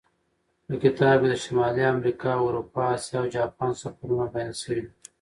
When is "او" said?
3.21-3.31